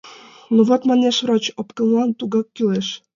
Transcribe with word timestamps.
—Ну, 0.53 0.59
вот,— 0.67 0.81
манеш 0.89 1.17
врач,— 1.23 1.45
опкынлан 1.61 2.09
тугак 2.19 2.47
кӱлеш. 2.55 2.87